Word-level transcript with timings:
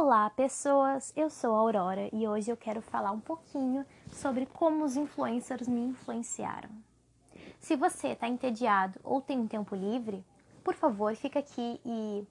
Olá, 0.00 0.30
pessoas! 0.30 1.12
Eu 1.16 1.28
sou 1.28 1.52
a 1.52 1.58
Aurora 1.58 2.08
e 2.12 2.28
hoje 2.28 2.52
eu 2.52 2.56
quero 2.56 2.80
falar 2.80 3.10
um 3.10 3.18
pouquinho 3.18 3.84
sobre 4.12 4.46
como 4.46 4.84
os 4.84 4.94
influencers 4.94 5.66
me 5.66 5.80
influenciaram. 5.80 6.70
Se 7.58 7.74
você 7.74 8.10
está 8.10 8.28
entediado 8.28 9.00
ou 9.02 9.20
tem 9.20 9.36
um 9.40 9.48
tempo 9.48 9.74
livre, 9.74 10.24
por 10.62 10.74
favor, 10.74 11.16
fica 11.16 11.40
aqui 11.40 11.80
e 11.84 12.24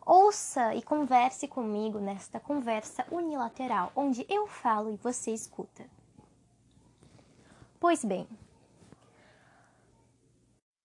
ouça 0.00 0.74
e 0.74 0.80
converse 0.80 1.46
comigo 1.46 1.98
nesta 1.98 2.40
conversa 2.40 3.04
unilateral, 3.10 3.92
onde 3.94 4.24
eu 4.26 4.46
falo 4.46 4.90
e 4.90 4.96
você 4.96 5.30
escuta. 5.30 5.84
Pois 7.78 8.02
bem, 8.02 8.26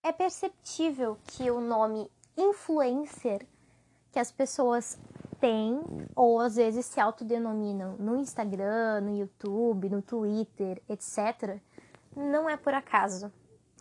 é 0.02 0.12
perceptível 0.12 1.16
que 1.28 1.50
o 1.50 1.62
nome 1.62 2.10
influencer 2.36 3.46
que 4.12 4.18
as 4.18 4.30
pessoas 4.30 4.98
têm 5.44 5.78
ou 6.16 6.40
às 6.40 6.56
vezes 6.56 6.86
se 6.86 6.98
autodenominam 6.98 7.96
no 7.98 8.16
Instagram, 8.16 9.02
no 9.02 9.14
YouTube, 9.14 9.90
no 9.90 10.00
Twitter, 10.00 10.82
etc., 10.88 11.60
não 12.16 12.48
é 12.48 12.56
por 12.56 12.72
acaso. 12.72 13.30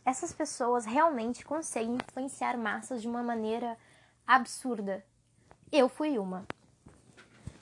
Essas 0.03 0.33
pessoas 0.33 0.83
realmente 0.83 1.45
conseguem 1.45 1.95
influenciar 1.95 2.57
massas 2.57 3.01
de 3.01 3.07
uma 3.07 3.23
maneira 3.23 3.77
absurda. 4.27 5.05
Eu 5.71 5.87
fui 5.87 6.19
uma. 6.19 6.45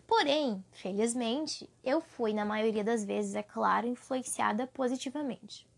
Porém, 0.07 0.65
felizmente, 0.71 1.69
eu 1.83 2.01
fui, 2.01 2.33
na 2.33 2.43
maioria 2.43 2.83
das 2.83 3.05
vezes, 3.05 3.35
é 3.35 3.43
claro, 3.43 3.85
influenciada 3.85 4.65
positivamente. 4.65 5.69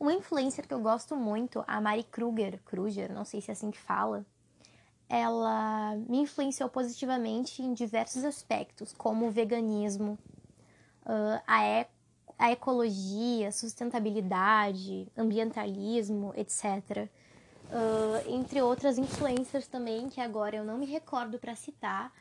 Uma 0.00 0.14
influencer 0.14 0.66
que 0.66 0.72
eu 0.72 0.80
gosto 0.80 1.14
muito, 1.14 1.62
a 1.66 1.78
Mari 1.78 2.04
Kruger, 2.04 2.58
Kruger, 2.64 3.12
não 3.12 3.26
sei 3.26 3.42
se 3.42 3.50
é 3.50 3.52
assim 3.52 3.70
que 3.70 3.78
fala, 3.78 4.24
ela 5.08 5.96
me 6.08 6.18
influenciou 6.18 6.68
positivamente 6.68 7.62
em 7.62 7.72
diversos 7.72 8.24
aspectos, 8.24 8.92
como 8.92 9.26
o 9.26 9.30
veganismo, 9.30 10.18
uh, 11.06 11.40
a, 11.46 11.86
a 12.38 12.52
ecologia, 12.52 13.50
sustentabilidade, 13.50 15.08
ambientalismo, 15.16 16.32
etc. 16.36 17.08
Uh, 17.70 18.28
entre 18.28 18.60
outras 18.60 18.98
influências 18.98 19.66
também, 19.66 20.08
que 20.08 20.20
agora 20.20 20.56
eu 20.56 20.64
não 20.64 20.76
me 20.76 20.86
recordo 20.86 21.38
para 21.38 21.56
citar, 21.56 22.12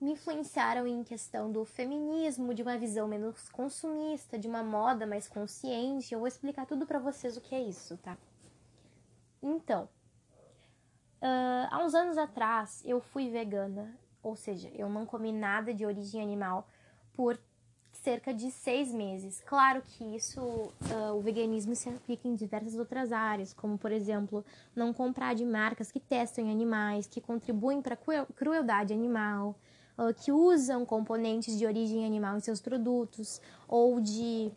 me 0.00 0.12
influenciaram 0.12 0.86
em 0.86 1.04
questão 1.04 1.52
do 1.52 1.62
feminismo, 1.66 2.54
de 2.54 2.62
uma 2.62 2.78
visão 2.78 3.06
menos 3.06 3.50
consumista, 3.50 4.38
de 4.38 4.48
uma 4.48 4.62
moda 4.62 5.06
mais 5.06 5.28
consciente. 5.28 6.14
Eu 6.14 6.20
vou 6.20 6.28
explicar 6.28 6.64
tudo 6.64 6.86
para 6.86 6.98
vocês 6.98 7.36
o 7.36 7.40
que 7.40 7.54
é 7.54 7.60
isso, 7.60 7.98
tá? 7.98 8.16
Então, 9.42 9.88
Uh, 11.20 11.68
há 11.70 11.84
uns 11.84 11.94
anos 11.94 12.16
atrás 12.16 12.82
eu 12.84 13.00
fui 13.00 13.28
vegana, 13.28 13.94
ou 14.22 14.36
seja, 14.36 14.70
eu 14.74 14.88
não 14.88 15.04
comi 15.04 15.32
nada 15.32 15.74
de 15.74 15.84
origem 15.84 16.22
animal 16.22 16.66
por 17.12 17.38
cerca 17.92 18.32
de 18.32 18.50
seis 18.50 18.92
meses. 18.92 19.42
Claro 19.44 19.82
que 19.82 20.02
isso, 20.16 20.40
uh, 20.40 21.14
o 21.14 21.20
veganismo 21.20 21.74
se 21.74 21.88
aplica 21.88 22.26
em 22.26 22.34
diversas 22.34 22.74
outras 22.76 23.12
áreas, 23.12 23.52
como 23.52 23.76
por 23.76 23.92
exemplo, 23.92 24.44
não 24.74 24.92
comprar 24.92 25.34
de 25.34 25.44
marcas 25.44 25.92
que 25.92 26.00
testam 26.00 26.50
animais, 26.50 27.06
que 27.06 27.20
contribuem 27.20 27.82
para 27.82 27.98
crueldade 28.34 28.94
animal, 28.94 29.54
uh, 29.98 30.14
que 30.14 30.32
usam 30.32 30.86
componentes 30.86 31.58
de 31.58 31.66
origem 31.66 32.06
animal 32.06 32.38
em 32.38 32.40
seus 32.40 32.60
produtos, 32.60 33.40
ou 33.68 34.00
de 34.00 34.50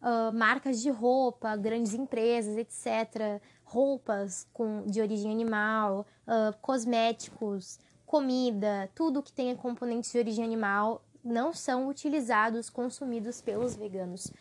uh, 0.00 0.32
marcas 0.32 0.80
de 0.80 0.90
roupa, 0.90 1.56
grandes 1.56 1.94
empresas, 1.94 2.56
etc., 2.56 3.40
roupas 3.66 4.48
com, 4.52 4.86
de 4.86 5.00
origem 5.00 5.30
animal, 5.30 6.06
uh, 6.26 6.56
cosméticos, 6.62 7.78
comida, 8.06 8.88
tudo 8.94 9.22
que 9.22 9.32
tenha 9.32 9.56
componentes 9.56 10.12
de 10.12 10.18
origem 10.18 10.44
animal 10.44 11.04
não 11.22 11.52
são 11.52 11.88
utilizados, 11.88 12.70
consumidos 12.70 13.42
pelos 13.42 13.74
veganos. 13.74 14.32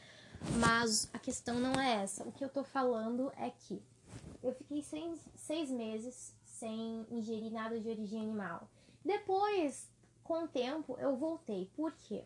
Mas 0.59 1.09
a 1.12 1.17
questão 1.17 1.59
não 1.59 1.73
é 1.80 2.04
essa. 2.04 2.23
O 2.23 2.32
que 2.32 2.45
eu 2.45 2.50
tô 2.50 2.64
falando 2.64 3.32
é 3.38 3.49
que 3.49 3.82
eu 4.44 4.54
fiquei 4.54 4.83
seis, 4.83 5.72
meses 5.72 6.36
sem 6.45 7.05
ingerir 7.10 7.52
nada 7.52 7.80
de 7.80 7.89
origem 7.89 8.22
animal. 8.22 8.70
Depois, 9.04 9.89
com 10.23 10.44
o 10.44 10.48
tempo, 10.48 10.95
eu 10.99 11.16
voltei. 11.16 11.70
Por 11.76 11.92
quê? 11.94 12.23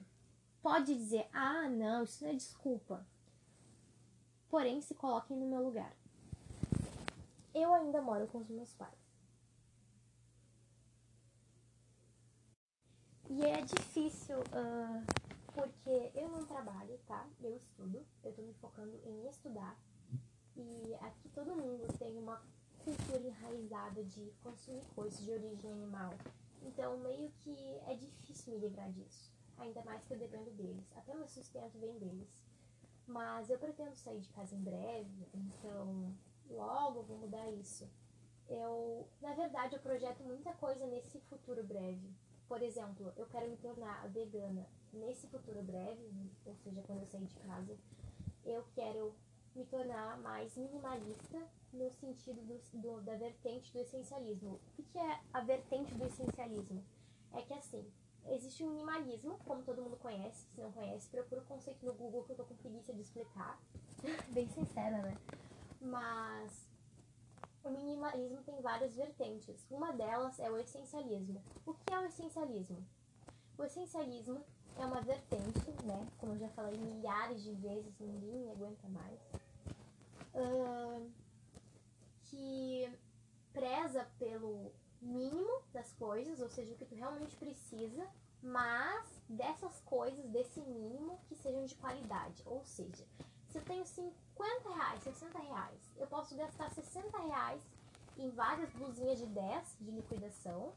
Pode 0.61 0.93
dizer, 0.93 1.27
ah, 1.31 1.69
não, 1.69 2.03
isso 2.03 2.23
não 2.23 2.31
é 2.31 2.35
desculpa. 2.35 3.07
Porém, 4.49 4.81
se 4.81 4.93
coloquem 4.93 5.37
no 5.37 5.47
meu 5.47 5.63
lugar. 5.63 5.93
Eu 7.53 7.73
ainda 7.73 8.01
moro 8.01 8.27
com 8.27 8.39
os 8.39 8.49
meus 8.49 8.73
pais. 8.73 9.09
E 13.29 13.43
é 13.43 13.61
difícil 13.61 14.39
uh, 14.39 15.05
porque 15.53 16.11
eu 16.15 16.29
não 16.29 16.45
trabalho, 16.45 16.97
tá? 17.07 17.27
Eu 17.41 17.55
estudo, 17.55 18.05
eu 18.23 18.33
tô 18.33 18.41
me 18.41 18.53
focando 18.55 18.99
em 19.05 19.27
estudar. 19.27 19.77
E 20.55 20.95
aqui 21.01 21.29
todo 21.29 21.55
mundo 21.55 21.87
tem 21.97 22.17
uma 22.17 22.41
cultura 22.79 23.21
enraizada 23.21 24.03
de 24.03 24.31
consumir 24.43 24.83
coisas 24.95 25.23
de 25.23 25.31
origem 25.31 25.71
animal. 25.71 26.13
Então, 26.63 26.97
meio 26.97 27.31
que 27.43 27.55
é 27.87 27.95
difícil 27.95 28.53
me 28.53 28.59
livrar 28.59 28.91
disso. 28.91 29.31
Ainda 29.57 29.83
mais 29.83 30.03
que 30.03 30.13
eu 30.13 30.17
dependo 30.17 30.51
deles. 30.51 30.91
Até 30.95 31.13
meu 31.13 31.27
sustento 31.27 31.77
vem 31.77 31.97
deles. 31.99 32.43
Mas 33.05 33.49
eu 33.49 33.57
pretendo 33.57 33.95
sair 33.95 34.19
de 34.19 34.29
casa 34.29 34.55
em 34.55 34.61
breve, 34.61 35.27
então 35.33 36.15
logo 36.49 37.03
vou 37.03 37.17
mudar 37.17 37.49
isso. 37.51 37.89
Eu, 38.47 39.07
na 39.21 39.33
verdade, 39.33 39.75
eu 39.75 39.81
projeto 39.81 40.23
muita 40.23 40.51
coisa 40.53 40.85
nesse 40.87 41.19
futuro 41.21 41.63
breve. 41.63 42.09
Por 42.47 42.61
exemplo, 42.61 43.13
eu 43.15 43.27
quero 43.27 43.49
me 43.49 43.57
tornar 43.57 44.07
vegana 44.09 44.67
nesse 44.91 45.27
futuro 45.27 45.61
breve, 45.61 46.01
ou 46.45 46.55
seja, 46.55 46.81
quando 46.81 47.01
eu 47.01 47.07
sair 47.07 47.25
de 47.25 47.35
casa. 47.35 47.77
Eu 48.43 48.65
quero 48.73 49.13
me 49.55 49.65
tornar 49.65 50.17
mais 50.19 50.57
minimalista 50.57 51.47
no 51.71 51.91
sentido 51.91 52.41
do, 52.41 52.59
do, 52.79 53.01
da 53.01 53.15
vertente 53.15 53.71
do 53.71 53.79
essencialismo. 53.79 54.59
O 54.77 54.83
que 54.83 54.97
é 54.97 55.19
a 55.31 55.41
vertente 55.41 55.93
do 55.93 56.05
essencialismo? 56.05 56.83
É 57.33 57.43
que 57.43 57.53
assim, 57.53 57.85
Existe 58.31 58.63
o 58.63 58.67
minimalismo, 58.67 59.39
como 59.45 59.63
todo 59.63 59.81
mundo 59.81 59.97
conhece. 59.97 60.45
Se 60.53 60.61
não 60.61 60.71
conhece, 60.71 61.09
procura 61.09 61.41
o 61.41 61.45
conceito 61.45 61.83
no 61.85 61.93
Google 61.93 62.23
que 62.23 62.31
eu 62.31 62.35
tô 62.35 62.43
com 62.43 62.55
preguiça 62.55 62.93
de 62.93 63.01
explicar. 63.01 63.59
Bem 64.29 64.47
sincera, 64.49 65.01
né? 65.01 65.17
Mas 65.81 66.67
o 67.63 67.69
minimalismo 67.69 68.41
tem 68.43 68.61
várias 68.61 68.95
vertentes. 68.95 69.65
Uma 69.69 69.91
delas 69.93 70.39
é 70.39 70.49
o 70.49 70.57
essencialismo. 70.57 71.41
O 71.65 71.73
que 71.73 71.93
é 71.93 71.99
o 71.99 72.05
essencialismo? 72.05 72.85
O 73.57 73.63
essencialismo 73.63 74.43
é 74.77 74.85
uma 74.85 75.01
vertente, 75.01 75.71
né? 75.83 76.07
Como 76.17 76.33
eu 76.33 76.39
já 76.39 76.49
falei 76.49 76.77
milhares 76.77 77.43
de 77.43 77.53
vezes, 77.53 77.93
ninguém 77.99 78.49
aguenta 78.51 78.87
mais. 78.87 79.19
Uh, 80.33 81.11
que 82.23 82.89
preza 83.51 84.07
pelo 84.17 84.71
mínimo 85.01 85.61
das 85.73 85.91
coisas, 85.93 86.39
ou 86.39 86.49
seja, 86.49 86.73
o 86.73 86.77
que 86.77 86.85
tu 86.85 86.95
realmente 86.95 87.35
precisa, 87.35 88.07
mas 88.41 89.21
dessas 89.27 89.79
coisas, 89.81 90.25
desse 90.29 90.61
mínimo, 90.61 91.19
que 91.27 91.35
sejam 91.35 91.65
de 91.65 91.75
qualidade. 91.75 92.41
Ou 92.45 92.63
seja, 92.65 93.05
se 93.49 93.57
eu 93.57 93.63
tenho 93.63 93.85
50 93.85 94.69
reais, 94.75 95.03
60 95.03 95.39
reais, 95.39 95.91
eu 95.97 96.07
posso 96.07 96.35
gastar 96.35 96.69
60 96.69 97.17
reais 97.17 97.61
em 98.17 98.29
várias 98.29 98.69
blusinhas 98.71 99.17
de 99.17 99.25
10 99.25 99.77
de 99.81 99.91
liquidação, 99.91 100.71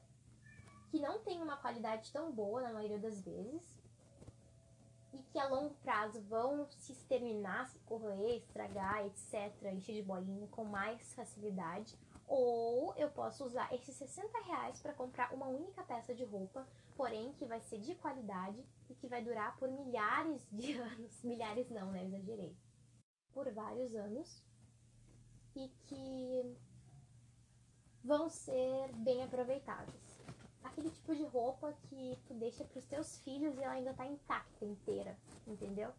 que 0.91 0.99
não 0.99 1.19
tem 1.21 1.43
uma 1.43 1.57
qualidade 1.57 2.11
tão 2.13 2.33
boa 2.33 2.63
na 2.63 2.73
maioria 2.73 2.99
das 2.99 3.21
vezes, 3.21 3.83
e 5.13 5.19
que 5.25 5.39
a 5.39 5.49
longo 5.49 5.75
prazo 5.83 6.21
vão 6.23 6.67
se 6.71 6.93
exterminar, 6.93 7.67
se 7.67 7.79
corroer, 7.81 8.39
estragar, 8.39 9.05
etc., 9.07 9.53
encher 9.73 9.95
de 9.95 10.03
bolinha 10.03 10.49
com 10.49 10.65
mais 10.65 11.13
facilidade 11.13 11.99
ou 12.27 12.95
eu 12.97 13.11
posso 13.11 13.45
usar 13.45 13.71
esses 13.75 13.95
60 13.95 14.39
reais 14.45 14.81
para 14.81 14.95
comprar 14.95 15.35
uma 15.35 15.47
única 15.47 15.83
peça 15.83 16.15
de 16.15 16.25
roupa, 16.25 16.67
porém 16.97 17.31
que 17.35 17.45
vai 17.45 17.61
ser 17.61 17.79
de 17.79 17.95
qualidade 17.97 18.65
e 18.89 18.95
que 18.95 19.07
vai 19.07 19.23
durar 19.23 19.55
por 19.59 19.69
milhares 19.69 20.47
de 20.51 20.73
anos. 20.81 21.23
Milhares 21.23 21.69
não, 21.69 21.91
né? 21.91 22.05
Exagerei. 22.05 22.57
Por 23.35 23.51
vários 23.53 23.95
anos. 23.95 24.43
E 25.55 25.69
que 25.87 26.57
vão 28.03 28.29
ser 28.29 28.93
bem 28.97 29.23
aproveitáveis. 29.23 30.21
Aquele 30.65 30.91
tipo 30.91 31.15
de 31.15 31.25
roupa 31.25 31.73
que 31.89 32.19
tu 32.27 32.35
deixa 32.35 32.65
para 32.65 32.79
os 32.79 32.87
teus 32.87 33.19
filhos 33.19 33.57
e 33.57 33.63
ela 33.63 33.75
ainda 33.75 33.93
tá 33.95 34.07
intacta 34.07 34.65
inteira, 34.65 35.17
entendeu? 35.47 35.93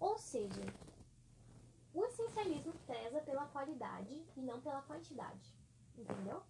Ou 0.00 0.18
seja, 0.18 0.62
o 1.92 2.04
essencialismo 2.04 2.72
preza 2.86 3.20
pela 3.20 3.46
qualidade 3.46 4.26
e 4.36 4.40
não 4.40 4.60
pela 4.60 4.82
quantidade, 4.82 5.54
entendeu? 5.96 6.42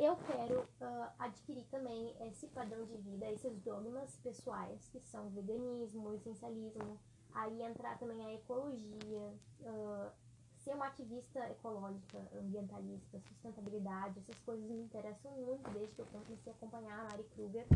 Eu 0.00 0.16
quero 0.16 0.60
uh, 0.60 1.10
adquirir 1.18 1.66
também 1.66 2.16
esse 2.26 2.46
padrão 2.46 2.86
de 2.86 2.96
vida, 2.96 3.30
esses 3.32 3.60
dogmas 3.60 4.16
pessoais, 4.22 4.88
que 4.88 4.98
são 5.00 5.28
veganismo, 5.28 6.14
essencialismo, 6.14 6.98
aí 7.34 7.60
entrar 7.60 7.98
também 7.98 8.24
a 8.24 8.32
ecologia, 8.32 9.34
uh, 9.60 10.10
ser 10.56 10.74
uma 10.74 10.86
ativista 10.86 11.38
ecológica, 11.50 12.18
ambientalista, 12.34 13.20
sustentabilidade, 13.20 14.20
essas 14.20 14.40
coisas 14.40 14.70
me 14.70 14.80
interessam 14.80 15.32
muito 15.32 15.68
desde 15.68 15.94
que 15.94 16.00
eu 16.00 16.06
comecei 16.06 16.50
a 16.50 16.56
acompanhar 16.56 17.00
a 17.00 17.04
Mari 17.04 17.24
Kruger. 17.34 17.66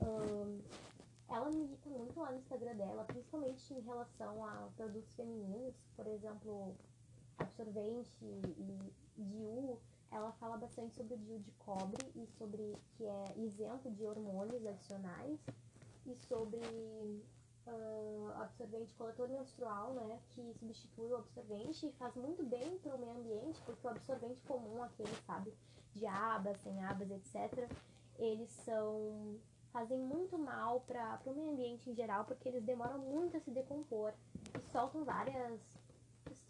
Um, 0.00 0.60
ela 1.28 1.48
me 1.48 1.62
irrita 1.62 1.88
muito 1.90 2.18
lá 2.18 2.32
no 2.32 2.38
Instagram 2.38 2.74
dela, 2.74 3.04
principalmente 3.04 3.72
em 3.72 3.80
relação 3.82 4.44
a 4.44 4.68
produtos 4.76 5.14
femininos, 5.14 5.76
por 5.94 6.08
exemplo, 6.08 6.74
absorvente 7.38 8.10
e 8.20 8.92
DIU. 9.16 9.78
Ela 10.12 10.30
fala 10.32 10.58
bastante 10.58 10.94
sobre 10.94 11.14
o 11.14 11.18
DIU 11.18 11.38
de 11.38 11.50
cobre 11.52 12.06
e 12.14 12.26
sobre 12.38 12.76
que 12.96 13.04
é 13.04 13.34
isento 13.38 13.90
de 13.90 14.04
hormônios 14.04 14.64
adicionais 14.66 15.40
e 16.06 16.14
sobre 16.14 16.58
uh, 17.66 18.32
absorvente 18.40 18.94
coletor 18.94 19.28
menstrual, 19.28 19.94
né, 19.94 20.20
que 20.34 20.52
substitui 20.58 21.12
o 21.12 21.16
absorvente 21.16 21.86
e 21.86 21.92
faz 21.92 22.14
muito 22.14 22.44
bem 22.44 22.78
para 22.78 22.94
o 22.94 22.98
meio 22.98 23.12
ambiente, 23.12 23.60
porque 23.62 23.86
o 23.86 23.90
absorvente 23.90 24.42
comum, 24.42 24.82
aquele, 24.82 25.14
sabe, 25.26 25.52
de 25.94 26.06
abas, 26.06 26.58
sem 26.58 26.84
abas, 26.84 27.10
etc., 27.10 27.70
eles 28.18 28.50
são 28.50 29.40
fazem 29.72 29.98
muito 29.98 30.38
mal 30.38 30.82
para 30.82 31.18
o 31.24 31.32
meio 31.32 31.50
ambiente 31.50 31.88
em 31.88 31.94
geral, 31.94 32.26
porque 32.26 32.46
eles 32.46 32.62
demoram 32.62 32.98
muito 32.98 33.38
a 33.38 33.40
se 33.40 33.50
decompor 33.50 34.12
e 34.54 34.70
soltam 34.70 35.02
várias 35.02 35.58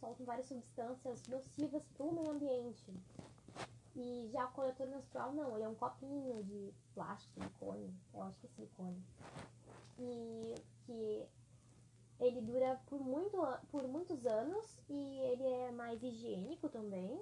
soltam 0.01 0.27
várias 0.27 0.47
substâncias 0.47 1.29
nocivas 1.29 1.85
para 1.95 2.05
o 2.05 2.13
meio 2.13 2.31
ambiente. 2.33 2.93
E 3.95 4.31
já 4.33 4.47
o 4.47 4.53
coletor 4.53 4.87
menstrual 4.89 5.33
não, 5.33 5.55
ele 5.55 5.65
é 5.65 5.69
um 5.69 5.75
copinho 5.75 6.43
de 6.45 6.73
plástico, 6.95 7.35
silicone, 7.35 7.95
eu 8.15 8.23
acho 8.23 8.39
que 8.41 8.47
é 8.47 8.51
silicone. 8.51 9.05
E 9.99 10.55
que 10.87 11.29
ele 12.19 12.41
dura 12.41 12.81
por, 12.87 13.01
muito, 13.01 13.37
por 13.71 13.87
muitos 13.87 14.25
anos 14.27 14.79
e 14.89 15.19
ele 15.21 15.43
é 15.45 15.73
mais 15.73 16.03
higiênico 16.03 16.69
também. 16.69 17.21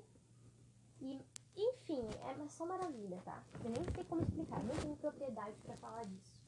E, 1.01 1.21
enfim, 1.57 2.07
é 2.23 2.49
só 2.49 2.67
maravilha, 2.67 3.21
tá? 3.25 3.43
Eu 3.65 3.71
nem 3.71 3.85
sei 3.95 4.05
como 4.05 4.23
explicar, 4.23 4.63
não 4.63 4.77
tenho 4.77 4.97
propriedade 4.97 5.57
para 5.63 5.77
falar 5.79 6.05
disso. 6.05 6.41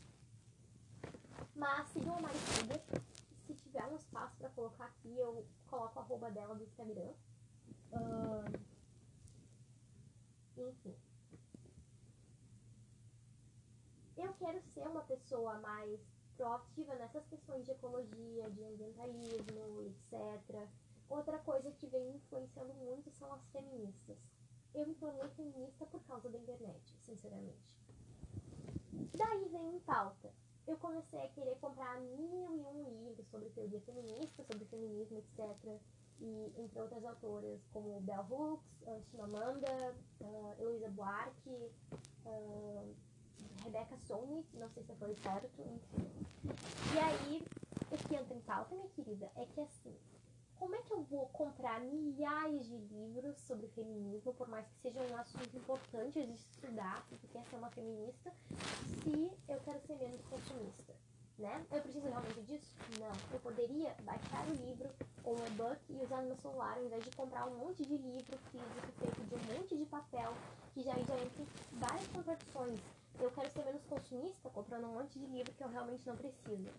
Mas 1.57 1.89
sigam 1.89 2.17
a 2.17 2.21
Maricida. 2.21 2.83
Se 3.47 3.55
tiver 3.55 3.85
um 3.87 3.97
espaço 3.97 4.37
para 4.37 4.51
colocar 4.51 4.85
aqui, 4.85 5.19
eu 5.19 5.45
coloco 5.67 5.99
a 5.99 6.03
arroba 6.03 6.31
dela 6.31 6.55
do 6.55 6.65
Instagram. 6.65 7.13
Uh, 7.93 8.61
enfim. 10.57 10.95
Eu 14.17 14.33
quero 14.35 14.62
ser 14.75 14.87
uma 14.87 15.03
pessoa 15.03 15.59
mais 15.61 16.01
proativa 16.37 16.95
nessas 16.97 17.25
questões 17.27 17.65
de 17.65 17.73
ecologia, 17.73 18.51
de 18.51 18.65
ambientalismo, 18.65 19.83
etc. 19.83 20.69
Outra 21.09 21.39
coisa 21.39 21.71
que 21.73 21.87
vem 21.87 22.17
influenciando 22.17 22.75
muito 22.75 23.11
são 23.11 23.33
as 23.33 23.47
feministas. 23.51 24.17
Eu 24.75 24.87
me 24.87 24.95
tornei 24.95 25.29
feminista 25.31 25.85
por 25.87 26.03
causa 26.05 26.31
da 26.31 26.39
internet, 26.39 26.97
sinceramente. 27.01 27.77
Daí 29.17 29.49
vem 29.49 29.77
em 29.77 29.81
pauta. 29.81 30.33
Eu 30.67 30.79
comecei 30.79 31.21
a 31.21 31.29
querer 31.29 31.59
comprar 31.59 32.01
mil 32.01 32.57
e 32.57 32.61
um 32.61 33.05
livros 33.05 33.27
sobre 33.29 33.51
teoria 33.51 33.81
feminista, 33.81 34.43
sobre 34.45 34.65
feminismo, 34.67 35.19
etc. 35.19 35.81
E 36.21 36.53
entre 36.57 36.81
outras 36.81 37.05
autoras 37.05 37.61
como 37.73 38.01
Bell 38.01 38.27
Hooks, 38.31 38.85
Chimamanda, 39.11 39.95
uh, 40.21 40.55
Heloísa 40.61 40.89
Buarque, 40.91 41.71
uh, 42.25 42.95
Rebecca 43.83 43.97
não 44.55 44.69
sei 44.71 44.83
se 44.85 44.95
foi 44.95 45.15
certo, 45.17 45.61
enfim. 45.61 46.11
E 46.95 46.99
aí, 46.99 47.43
o 47.91 47.97
que 47.97 48.15
entra 48.15 48.35
em 48.35 48.41
pauta, 48.41 48.75
minha 48.75 48.89
querida, 48.91 49.31
é 49.35 49.45
que 49.47 49.61
assim, 49.61 49.95
como 50.57 50.75
é 50.77 50.83
que 50.83 50.93
eu 50.93 51.03
vou 51.03 51.27
comprar 51.29 51.81
milhares 51.81 52.67
de 52.67 52.77
livros 52.77 53.37
sobre 53.41 53.67
feminismo, 53.69 54.33
por 54.35 54.49
mais 54.49 54.67
que 54.69 54.79
seja 54.83 55.01
um 55.01 55.17
assunto 55.17 55.57
importante 55.57 56.25
de 56.25 56.33
estudar, 56.35 57.05
tu 57.09 57.29
quer 57.29 57.45
ser 57.47 57.57
uma 57.57 57.71
feminista, 57.71 58.33
se 59.03 59.33
eu 59.49 59.61
quero 59.61 59.81
ser 59.81 59.97
menos 59.97 60.21
consumista? 60.27 60.95
Né? 61.39 61.67
Eu 61.73 61.81
preciso 61.81 62.07
realmente 62.07 62.41
disso? 62.43 62.77
Não. 63.01 63.11
Eu 63.33 63.41
poderia 63.41 63.97
baixar 64.05 64.47
o 64.47 64.53
livro 64.53 64.89
ou 65.25 65.41
um 65.41 65.47
e-book 65.47 65.79
e 65.89 65.97
usar 66.05 66.21
no 66.21 66.29
meu 66.29 66.37
celular, 66.37 66.77
ao 66.77 66.85
invés 66.85 67.03
de 67.03 67.11
comprar 67.17 67.49
um 67.49 67.57
monte 67.57 67.85
de 67.85 67.97
livro 67.97 68.39
físico 68.51 68.93
feito 68.99 69.25
de 69.25 69.35
um 69.35 69.55
monte 69.55 69.77
de 69.77 69.87
papel, 69.87 70.35
que 70.73 70.83
já, 70.83 70.93
já 70.93 71.17
entra 71.19 71.45
várias 71.73 72.07
contradições 72.09 72.81
eu 73.21 73.31
quero 73.31 73.51
ser 73.51 73.65
menos 73.65 73.85
consumista, 73.85 74.51
comprando 74.51 74.87
um 74.87 74.95
monte 74.95 75.19
de 75.19 75.27
livro 75.27 75.53
que 75.53 75.63
eu 75.63 75.69
realmente 75.69 76.07
não 76.07 76.17
preciso. 76.17 76.71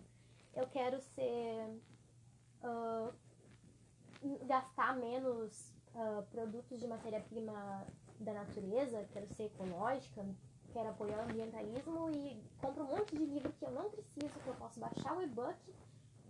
Eu 0.54 0.66
quero 0.68 1.00
ser. 1.00 1.80
Uh, 2.62 3.12
gastar 4.46 4.96
menos 4.96 5.72
uh, 5.94 6.22
produtos 6.30 6.80
de 6.80 6.86
matéria-prima 6.86 7.86
da 8.20 8.32
natureza, 8.32 9.06
quero 9.12 9.26
ser 9.34 9.44
ecológica, 9.44 10.24
quero 10.72 10.90
apoiar 10.90 11.18
o 11.18 11.30
ambientalismo 11.30 12.10
e 12.10 12.42
compro 12.60 12.84
um 12.84 12.86
monte 12.86 13.16
de 13.16 13.24
livro 13.24 13.52
que 13.52 13.64
eu 13.64 13.70
não 13.70 13.90
preciso, 13.90 14.40
que 14.42 14.46
eu 14.46 14.54
posso 14.54 14.80
baixar 14.80 15.16
o 15.16 15.22
e-book, 15.22 15.56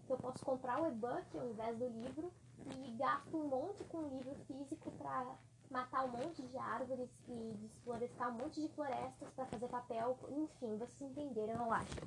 que 0.07 0.13
eu 0.13 0.17
posso 0.17 0.45
comprar 0.45 0.83
o 0.83 0.89
e-book 0.89 1.39
ao 1.39 1.49
invés 1.49 1.79
do 1.79 1.89
livro 1.89 2.33
e 2.67 2.91
gasto 2.97 3.37
um 3.37 3.49
monte 3.49 3.85
com 3.85 4.09
livro 4.09 4.35
físico 4.47 4.91
para 4.93 5.37
matar 5.75 6.05
um 6.05 6.09
monte 6.09 6.41
de 6.41 6.57
árvores 6.57 7.11
e 7.29 7.53
desflorestar 7.61 8.29
um 8.29 8.39
monte 8.39 8.61
de 8.61 8.69
florestas 8.69 9.29
para 9.35 9.45
fazer 9.47 9.67
papel. 9.67 10.17
Enfim, 10.31 10.79
vocês 10.79 11.11
entenderam, 11.11 11.65
eu 11.65 11.73
acho. 11.73 12.01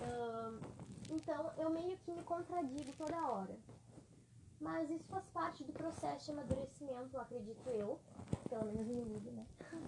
Uh, 0.00 0.60
então, 1.10 1.52
eu 1.58 1.68
meio 1.68 1.98
que 1.98 2.12
me 2.12 2.22
contradigo 2.22 2.92
toda 2.96 3.26
hora. 3.26 3.58
Mas 4.60 4.88
isso 4.88 5.04
faz 5.08 5.24
parte 5.30 5.64
do 5.64 5.72
processo 5.72 6.26
de 6.26 6.30
amadurecimento, 6.30 7.18
acredito 7.18 7.68
eu. 7.70 7.98
Pelo 8.48 8.66
menos 8.66 8.86
no 8.86 9.02
livro, 9.02 9.32
né? 9.32 9.46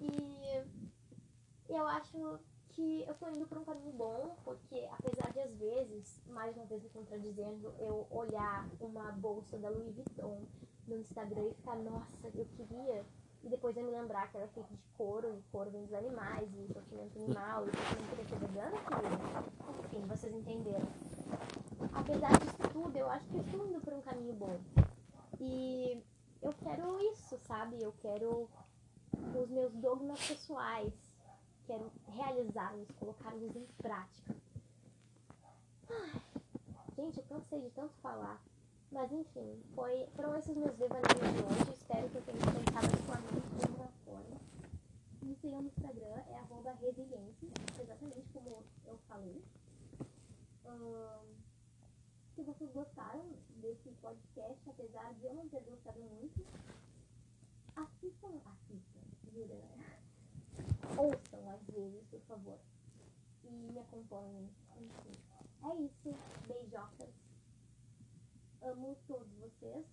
E 0.00 1.74
eu 1.74 1.88
acho 1.88 2.38
que 2.78 3.02
eu 3.08 3.14
tô 3.16 3.28
indo 3.28 3.44
por 3.48 3.58
um 3.58 3.64
caminho 3.64 3.92
bom, 3.92 4.36
porque 4.44 4.88
apesar 4.92 5.32
de 5.32 5.40
às 5.40 5.52
vezes, 5.56 6.22
mais 6.28 6.56
uma 6.56 6.64
vez 6.66 6.80
me 6.80 6.88
contradizendo, 6.90 7.74
eu 7.80 8.06
olhar 8.08 8.68
uma 8.80 9.10
bolsa 9.10 9.58
da 9.58 9.68
Louis 9.68 9.92
Vuitton 9.96 10.44
no 10.86 10.96
Instagram 10.98 11.48
e 11.48 11.54
ficar, 11.54 11.74
nossa, 11.74 12.28
eu 12.32 12.46
queria. 12.56 13.04
E 13.42 13.48
depois 13.48 13.76
eu 13.76 13.82
me 13.82 13.90
lembrar 13.90 14.30
que 14.30 14.36
era 14.36 14.46
feito 14.48 14.68
de 14.68 14.78
couro, 14.96 15.28
e 15.36 15.42
couro 15.50 15.70
vem 15.70 15.86
dos 15.86 15.92
animais, 15.92 16.48
e 16.54 16.72
sofrimento 16.72 17.18
animal, 17.18 17.66
e 17.66 18.28
ser 18.28 18.38
vegana, 18.38 18.70
querida. 18.70 19.44
Enfim, 19.84 20.06
vocês 20.06 20.32
entenderam. 20.32 20.88
Apesar 21.92 22.30
disso 22.38 22.72
tudo, 22.72 22.96
eu 22.96 23.10
acho 23.10 23.26
que 23.26 23.38
eu 23.38 23.42
estou 23.42 23.66
indo 23.66 23.80
por 23.80 23.92
um 23.92 24.02
caminho 24.02 24.34
bom. 24.34 24.60
E 25.40 26.00
eu 26.40 26.52
quero 26.62 27.00
isso, 27.12 27.36
sabe? 27.38 27.82
Eu 27.82 27.92
quero 28.00 28.48
os 29.34 29.50
meus 29.50 29.74
dogmas 29.74 30.24
pessoais. 30.28 31.07
Quero 31.68 31.92
realizá-los, 32.06 32.90
colocá-los 32.92 33.54
em 33.54 33.66
prática. 33.76 34.34
Ai, 35.90 36.22
gente, 36.96 37.18
eu 37.18 37.24
cansei 37.24 37.60
de 37.60 37.68
tanto 37.72 37.92
falar. 38.00 38.42
Mas 38.90 39.12
enfim, 39.12 39.62
foi, 39.74 40.06
foram 40.16 40.34
esses 40.38 40.56
meus 40.56 40.74
devaneios 40.78 41.12
de 41.12 41.42
hoje. 41.44 41.74
Espero 41.74 42.08
que 42.08 42.16
eu 42.16 42.22
tenha 42.22 42.38
pensado 42.38 42.86
a 42.86 43.04
sua 43.04 43.20
mente 43.20 43.48
de 43.54 43.66
alguma 43.66 43.88
forma. 44.02 44.40
Me 45.20 45.36
sigam 45.36 45.60
no 45.60 45.68
Instagram, 45.68 46.22
é 46.28 46.38
arroba 46.38 46.72
resiliência, 46.72 47.48
exatamente 47.78 48.28
como 48.32 48.64
eu 48.86 48.98
falei. 49.06 49.44
se 52.34 52.42
vocês 52.44 52.72
gostaram 52.72 53.26
desse 53.60 53.90
podcast, 54.00 54.70
apesar 54.70 55.12
de 55.16 55.26
eu 55.26 55.34
não 55.34 55.46
ter 55.50 55.60
gostado 55.60 56.00
muito, 56.00 56.46
assistam, 57.76 58.40
assistam, 58.46 59.00
jura, 59.34 59.54
né? 59.54 59.97
Ouçam 60.98 61.48
às 61.48 61.62
vezes, 61.68 62.04
por 62.08 62.20
favor. 62.22 62.58
E 63.44 63.50
me 63.50 63.78
acompanhem. 63.78 64.50
Enfim. 64.76 65.12
É 65.62 65.74
isso. 65.76 66.10
Beijocas. 66.48 67.14
Amo 68.62 68.96
todos 69.06 69.32
vocês. 69.38 69.86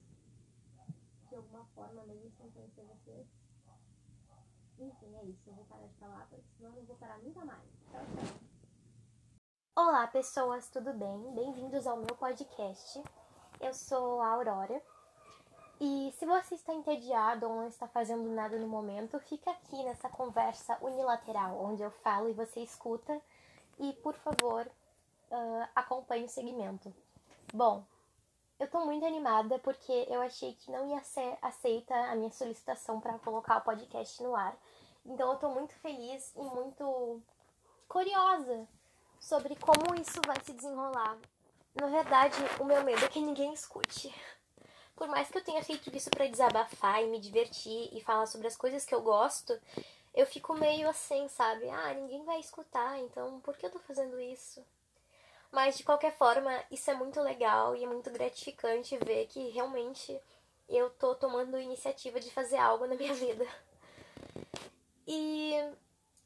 De 1.29 1.35
alguma 1.35 1.63
forma, 1.75 2.03
mesmo 2.05 2.31
sem 2.31 2.50
conhecer 2.50 2.83
vocês. 2.85 3.27
Enfim, 4.79 5.15
é 5.15 5.25
isso. 5.25 5.47
Eu 5.47 5.53
vou 5.53 5.65
parar 5.65 5.85
de 5.85 5.95
falar, 5.97 6.27
porque 6.27 6.43
senão 6.57 6.71
eu 6.71 6.77
não 6.77 6.85
vou 6.85 6.95
parar 6.95 7.19
nunca 7.19 7.45
mais. 7.45 7.69
Tchau, 7.91 8.01
tchau. 8.01 8.39
Olá, 9.77 10.07
pessoas, 10.07 10.69
tudo 10.69 10.91
bem? 10.93 11.35
Bem-vindos 11.35 11.85
ao 11.85 11.97
meu 11.97 12.15
podcast. 12.15 13.03
Eu 13.59 13.74
sou 13.75 14.21
a 14.21 14.29
Aurora. 14.29 14.81
E 15.79 16.13
se 16.17 16.25
você 16.25 16.55
está 16.55 16.74
entediado 16.74 17.48
ou 17.48 17.55
não 17.55 17.67
está 17.67 17.88
fazendo 17.88 18.29
nada 18.29 18.58
no 18.58 18.67
momento, 18.67 19.20
fica 19.20 19.51
aqui 19.51 19.84
nessa 19.84 20.08
conversa 20.08 20.77
unilateral, 20.82 21.62
onde 21.62 21.84
eu 21.84 21.91
falo 21.91 22.29
e 22.29 22.34
você 22.34 22.62
escuta. 22.62 23.22
E, 23.77 23.91
por 23.94 24.13
favor, 24.13 24.65
uh, 25.32 25.67
acompanhe 25.75 26.25
o 26.25 26.29
segmento. 26.29 26.94
Bom, 27.53 27.84
eu 28.58 28.70
tô 28.70 28.86
muito 28.86 29.05
animada 29.05 29.60
porque 29.60 30.08
eu 30.10 30.22
achei 30.22 30.53
que 30.53 30.72
não 30.72 30.88
ia 30.88 31.03
ser 31.03 31.38
aceita 31.41 31.94
a 31.94 32.15
minha 32.15 32.32
solicitação 32.32 33.01
para 33.01 33.20
colocar 33.20 33.58
o 33.58 33.62
podcast 33.62 34.24
no 34.24 34.34
ar. 34.34 34.58
Então 35.05 35.32
eu 35.32 35.38
tô 35.38 35.50
muito 35.50 35.74
feliz 35.75 36.34
e 36.36 36.41
muito 36.41 37.22
curiosa 37.88 38.65
sobre 39.20 39.55
como 39.58 39.94
isso 40.00 40.22
vai 40.25 40.38
se 40.44 40.53
desenrolar. 40.53 41.17
Na 41.75 41.88
verdade, 41.88 42.38
o 42.60 42.63
meu 42.63 42.82
medo 42.84 43.03
é 43.03 43.10
que 43.10 43.20
ninguém 43.20 43.53
escute. 43.53 44.13
Por 44.95 45.07
mais 45.07 45.29
que 45.29 45.37
eu 45.37 45.43
tenha 45.43 45.63
feito 45.63 45.95
isso 45.95 46.09
para 46.09 46.27
desabafar 46.27 47.03
e 47.03 47.07
me 47.07 47.19
divertir 47.19 47.89
e 47.91 48.01
falar 48.01 48.25
sobre 48.25 48.47
as 48.47 48.55
coisas 48.55 48.85
que 48.85 48.95
eu 48.95 49.01
gosto, 49.01 49.59
eu 50.13 50.25
fico 50.25 50.53
meio 50.53 50.89
assim, 50.89 51.27
sabe? 51.27 51.69
Ah, 51.69 51.93
ninguém 51.93 52.23
vai 52.23 52.39
escutar, 52.39 52.97
então 52.99 53.39
por 53.41 53.57
que 53.57 53.65
eu 53.65 53.71
tô 53.71 53.79
fazendo 53.79 54.19
isso? 54.19 54.65
Mas 55.51 55.77
de 55.77 55.83
qualquer 55.83 56.15
forma, 56.17 56.51
isso 56.71 56.89
é 56.89 56.93
muito 56.93 57.21
legal 57.21 57.75
e 57.75 57.83
é 57.83 57.87
muito 57.87 58.09
gratificante 58.09 58.97
ver 58.97 59.27
que 59.27 59.49
realmente 59.49 60.19
eu 60.67 60.89
tô 60.89 61.15
tomando 61.15 61.59
iniciativa 61.59 62.19
de 62.19 62.31
fazer 62.31 62.57
algo 62.57 62.85
na 62.87 62.95
minha 62.95 63.13
vida. 63.15 63.45
E 65.07 65.53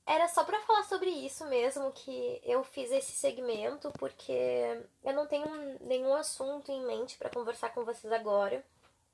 era 0.10 0.28
só 0.28 0.44
para 0.44 0.60
falar 0.62 0.84
sobre 0.86 1.08
isso 1.08 1.46
mesmo 1.46 1.92
que 1.92 2.42
eu 2.44 2.63
fiz 2.63 2.92
esse 2.92 3.12
segmento, 3.12 3.92
porque 4.00 4.84
eu 5.04 5.13
não 5.13 5.28
tenho 5.28 5.46
nenhum 5.82 6.16
assunto 6.16 6.72
em 6.72 6.84
mente 6.84 7.16
para 7.16 7.30
conversar 7.30 7.70
com 7.70 7.86
vocês 7.86 8.12
agora, 8.12 8.66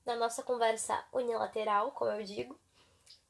na 0.06 0.16
nossa 0.16 0.42
conversa 0.42 1.04
unilateral, 1.12 1.92
como 1.92 2.12
eu 2.12 2.24
digo. 2.24 2.58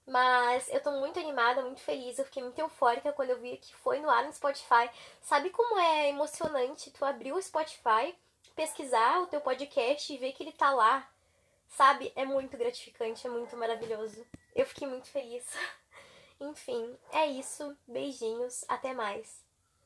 Mas 0.06 0.70
eu 0.70 0.80
tô 0.80 0.92
muito 0.92 1.20
animada, 1.20 1.64
muito 1.64 1.82
feliz. 1.82 2.20
Eu 2.20 2.26
fiquei 2.26 2.44
muito 2.44 2.60
eufórica 2.60 3.12
quando 3.12 3.32
eu 3.32 3.40
vi 3.40 3.58
que 3.58 3.76
foi 3.78 4.00
no 4.00 4.12
ar 4.12 4.26
no 4.26 4.34
Spotify. 4.34 4.88
Sabe 5.24 5.50
como 5.50 5.80
é 5.80 6.10
emocionante 6.10 6.92
tu 6.92 7.04
abrir 7.04 7.32
o 7.34 7.42
Spotify, 7.42 8.16
pesquisar 8.56 9.22
o 9.22 9.28
teu 9.28 9.42
podcast 9.42 10.14
e 10.14 10.18
ver 10.20 10.34
que 10.34 10.44
ele 10.44 10.52
tá 10.52 10.70
lá? 10.70 11.10
Sabe? 11.70 12.14
É 12.16 12.26
muito 12.26 12.56
gratificante, 12.56 13.26
é 13.26 13.30
muito 13.32 13.58
maravilhoso. 13.58 14.24
Eu 14.54 14.68
fiquei 14.68 14.88
muito 14.88 15.08
feliz. 15.08 15.44
Enfim, 16.39 16.98
é 17.12 17.27
isso. 17.27 17.77
Beijinhos, 17.88 18.65
até 18.68 18.94
mais. 18.94 19.45